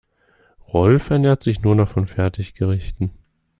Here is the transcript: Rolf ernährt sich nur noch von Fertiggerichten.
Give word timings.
Rolf 0.73 1.11
ernährt 1.11 1.43
sich 1.43 1.61
nur 1.61 1.75
noch 1.75 1.87
von 1.89 2.07
Fertiggerichten. 2.07 3.11